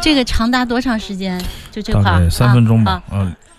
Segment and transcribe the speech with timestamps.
[0.00, 1.42] 这个长达多长时间？
[1.72, 3.02] 就这块，三分钟吧。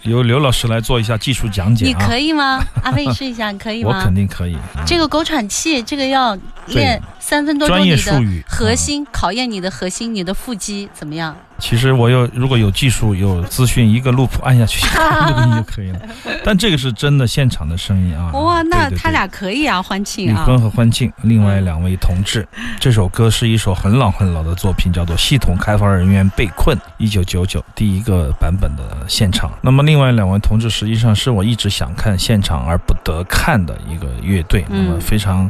[0.06, 2.00] 嗯，由刘老师来做一下技术讲解你啊。
[2.08, 2.64] 可以吗？
[2.84, 4.04] 阿飞，你试一下，你可以吗我？
[4.04, 4.58] 肯定可以。
[4.86, 6.38] 这个狗喘气，这个要
[6.68, 11.36] 练三分多钟，专你的业术语核心考验你的核心，你的腹肌怎么样？
[11.58, 16.00] 其实我有如果有技术有资讯，一个 loop 按下去 录音就可以了。
[16.44, 18.32] 但这个是真的现场的声音啊！
[18.34, 20.40] 哇，那他俩可以啊，欢庆啊！
[20.40, 22.48] 李坤和欢庆，另外两位同志。
[22.80, 29.52] 这首歌是一首很老很老的作品，叫做《系统开发人员被困》，一九九九第一个版本的现场。
[29.62, 35.50] 那么另外两位同志实际上是我一直想看现场而不得看的一个乐队，那嗯么非常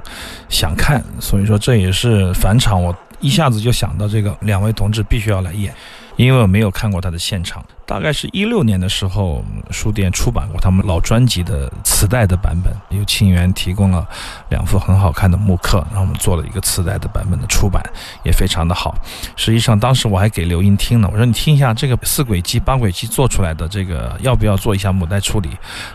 [0.50, 5.74] 想看，所以说这也是返场，我一下子就想到这个两位同志必须要来演。
[6.16, 14.08] 因为我没有看过他的现场，大概是一六年的时候，书店出版过他们老专辑的磁带的版本，由清源提供了
[14.50, 17.84] 两副很好看的木刻，然后我们做了一个磁带的版本的出版，
[18.24, 18.96] 也非常的好。
[19.36, 25.50] 实际上当时我还给刘英听了，我说你听一下这个四轨机、八轨机做出来的这个，要不要做一下母带处理？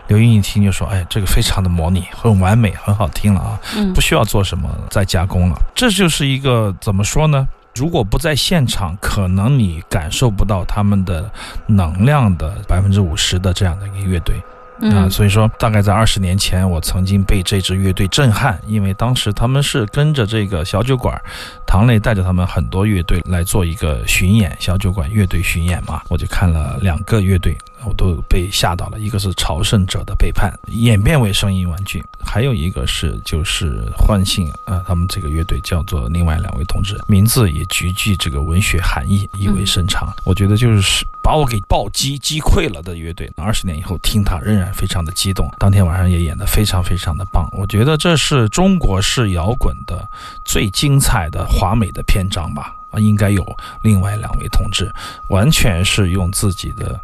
[0.09, 3.61] 刘英一听就说，哎，这个非常的模拟，很完美，很好听了啊。
[3.77, 5.57] 嗯不需要做什么再加工了。
[5.75, 7.49] 这就是一个怎么说呢？
[7.75, 11.31] 如果不在现场，可能你感受不到他们的
[11.67, 14.37] 能量的百分之五十的这样的一个乐队。
[14.81, 21.21] 啊，嗯所以说大概在二十年前，我曾经被这支乐队震撼，因为当时他们是跟着这个小酒馆，
[21.67, 40.12] 唐磊带着他们很多乐队来做一个巡演，小酒馆乐队巡演嘛，我就看了两个乐队，我都被吓到了，一个是朝圣者的背叛，演变为声音玩具，还有一个是就是唤醒啊、呃他们这个乐队叫做另外两位同志，名字也极具这个文学含义，意味深长。
[40.25, 45.50] 我觉得就是把我给暴击击溃了的乐队，二十年以后听他仍然非常的激动。
[45.59, 50.09] 当天晚上也演得非常非常的棒，我觉得这是中国式摇滚的
[50.44, 52.75] 最精彩的华美的篇章吧。
[52.91, 54.93] 啊，应该有另外两位同志，
[55.29, 57.00] 完全是用自己的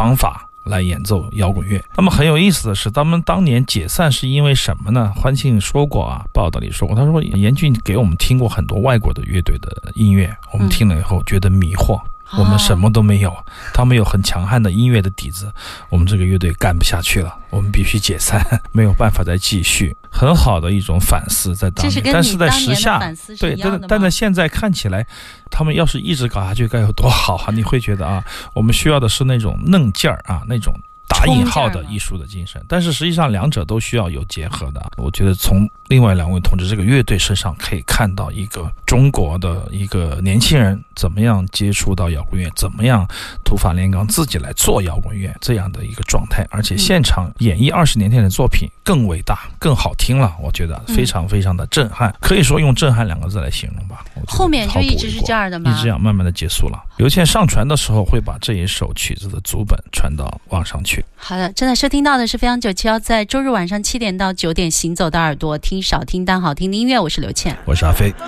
[0.00, 1.84] 方法来演奏摇滚乐。
[1.94, 5.12] 那么很有意思的是，他们当年解散是因为什么呢？
[5.14, 12.00] 欢庆说过啊，报道里说过，他说严俊给我们听过很多外国的乐队的音乐，我们听了以后觉得迷惑。
[12.38, 13.36] 我们什么都没有，
[13.74, 15.52] 他们有很强悍的音乐的底子，
[15.88, 19.96] 我们这个乐队干不下去了，我们必须解散， 没有办法再继续。
[20.12, 22.98] 很好的一种反思在当年，这是跟但是在时下，
[23.38, 23.56] 对？
[23.56, 25.06] 但但在现在看起来，
[25.50, 27.50] 他们要是一直搞下去该有多好啊！
[27.52, 30.74] 你会觉得啊，我们需要的是那种嫩劲儿啊，那种
[31.10, 32.64] 打引号的艺术的精神。
[32.66, 34.80] 但是实际上两者都需要有结合的。
[34.96, 43.06] 我觉得从另外两位同志这个乐队身上可以看到一个中国的一个年轻人怎么样接触到摇滚乐，怎么样
[43.44, 50.32] 土法炼钢自己来做摇滚乐这样的一个状态，而且现场演绎二十年前的作品更伟大、更好听了。
[50.40, 54.04] 我觉得非常非常的震撼，可以说用震撼两个字来形容吧。
[54.26, 55.70] 后面就一直是这样的吗？
[55.70, 56.82] 一直这样慢慢的结束了。
[56.98, 61.04] 刘倩上传的时候会把这一首曲子的组本传到网上去。
[61.16, 67.56] 好的，正在收听到的是飞扬九七幺，在周日晚上七点到九点，行走的耳朵听少听但好听的音乐，我是刘倩。
[67.64, 68.12] 我是阿飞。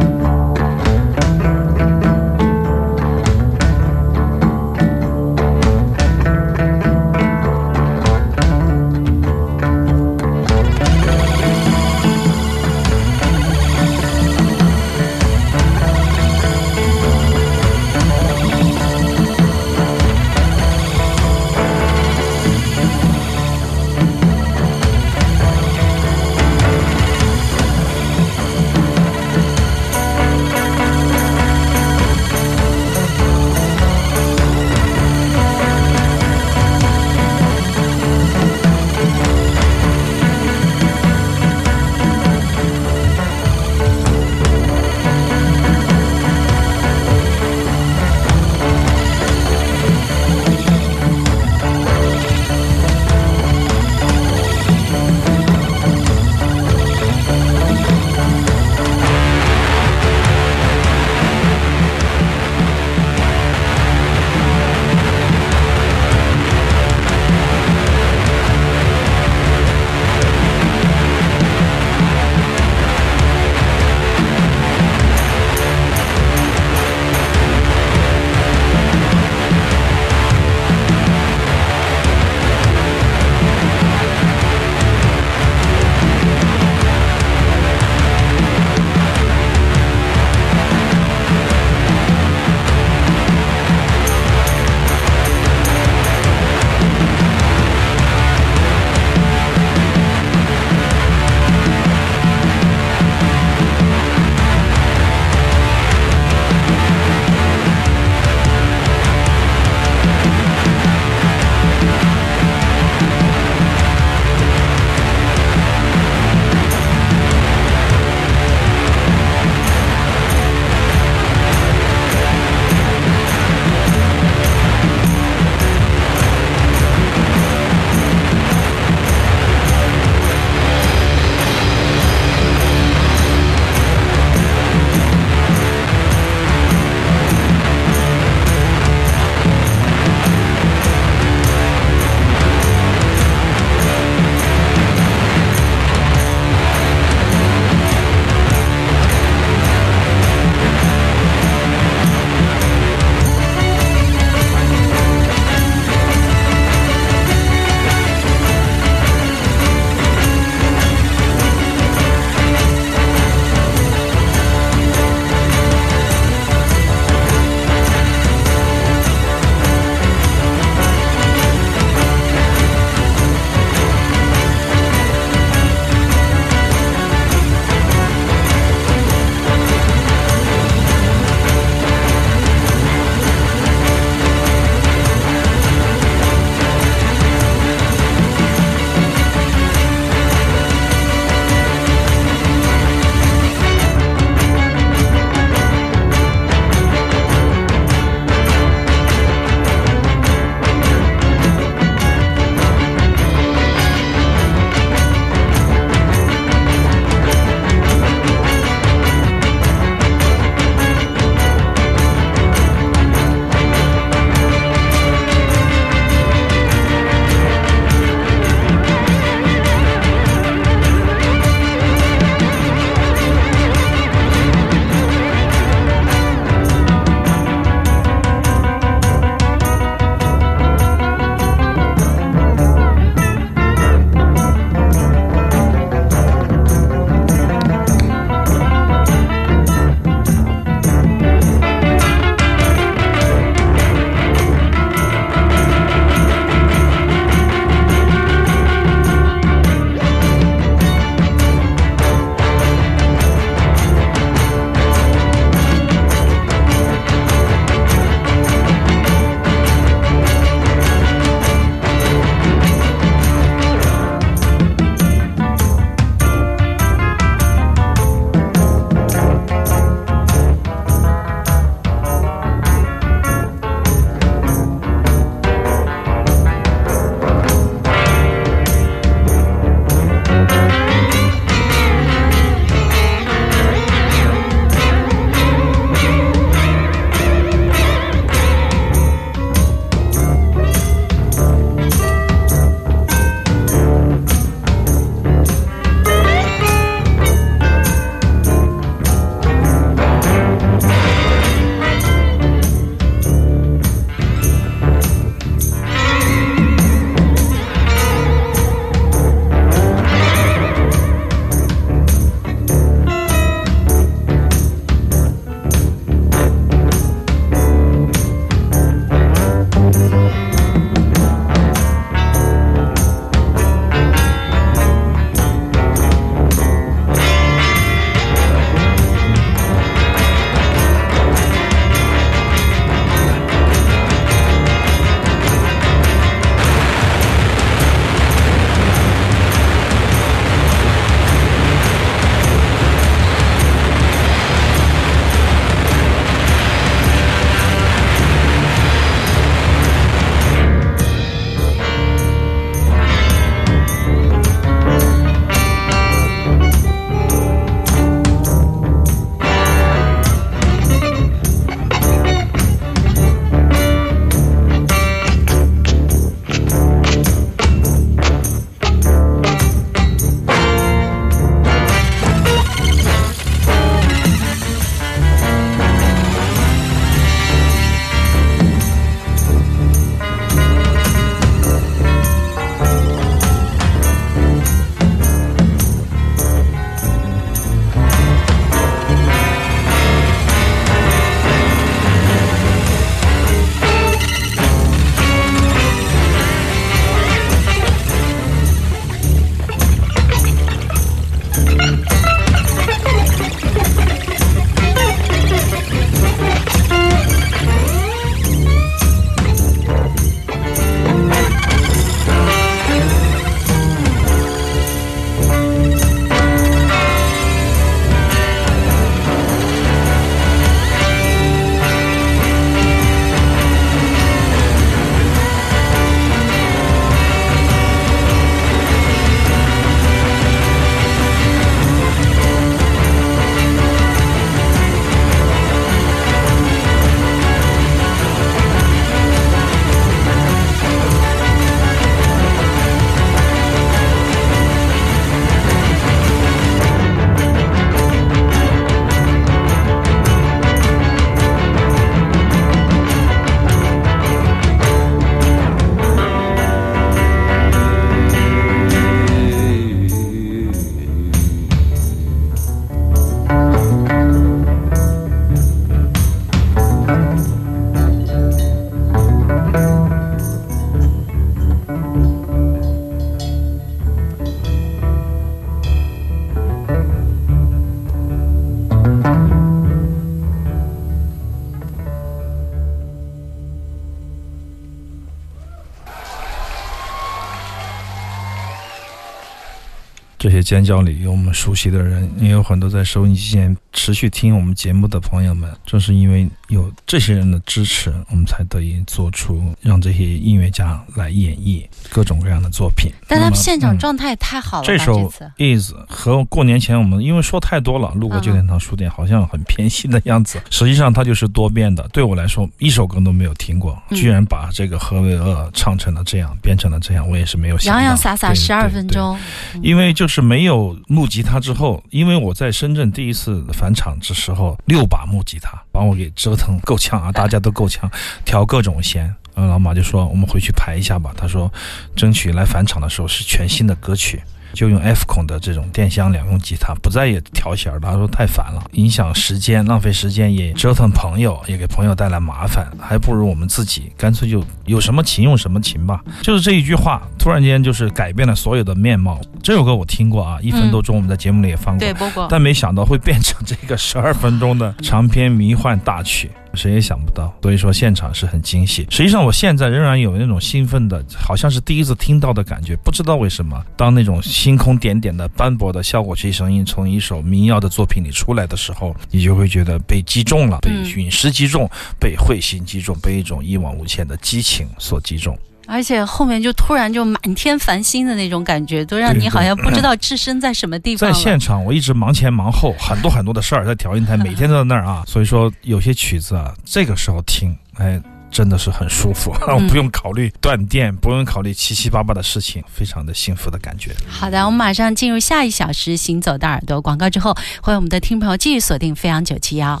[490.54, 495.70] 些尖叫里有我们熟悉的人，也有很多在收音机前持续听我们节目的朋友们。
[495.84, 503.10] 正是因为有这些人的支持，我们才得以做出让这些音乐家来演绎各种各样的作品。
[503.26, 504.86] 但他们现场状态也太好了吧？
[504.86, 512.06] 这首 is 和过年前我们因为说太多了，路过旧天堂书店好像很偏心的样子，实际上它就是多变的。
[512.12, 518.00] 对我来说，一首歌都没有听过，嗯居然把这个何为恶唱成了这样，变成了这样，我也是没有想到。
[518.00, 519.38] 洋洋洒洒十二分钟，
[519.82, 528.10] 因为就是没有木吉他之后，因为我在深圳第一次返场的时候，六把木吉他把我给折腾够呛啊，大家都够呛，
[528.44, 529.34] 调各种弦。
[529.54, 531.32] 呃，老马就说我们回去排一下吧。
[531.36, 531.72] 他说，
[532.16, 534.42] 争取来返场的时候是全新的歌曲，
[534.74, 538.10] 就用 F 孔的这种电箱两用吉他，不再也调弦儿了。
[538.10, 546.22] 他说太烦了，影响时间，浪费时间，也折腾朋友，也给朋友带来麻烦，还不如我们自己干脆就有什么琴用什么琴吧。
[546.42, 549.40] 就是这一句话，突然间就是改变了所有的面貌。
[549.62, 552.46] 这首歌我听过啊，一分多钟，我们在节目里也放过，对，播过。
[552.50, 557.52] 但没想到会变成这个十二分钟的长篇迷幻大曲，谁也想不到。
[557.62, 559.06] 所以说现场是很惊喜。
[559.10, 563.82] 实际上我现在仍然有那种兴奋的，好像是第一次听到的感觉，不知道为什么。
[563.96, 575.56] 当那种星空点点的斑驳的效果器声音从一首民谣的作品里出来的时候，你就会觉得被击中了，被嗯陨石击中，被彗星击中，被一种一往无前的激情所击中。
[575.86, 581.38] 而且后面就突然就满天繁星的那种感觉，都让你好像不知道置身在什么地方在。
[581.38, 585.22] 现场，我一直忙前忙后，很多很多的事儿，在调音台每天都在那儿啊。
[585.28, 588.20] 所以说，有些曲子啊，这个时候听，哎，
[588.50, 594.14] 真的是很舒服， 嗯不用考虑断电，不用考虑七七八八的事情，非常的幸福的感觉。
[594.28, 600.00] 好的，我们马上进入下一小时《行走的耳朵》广告之后，欢迎我们的听众朋友继续锁定飞扬九七幺。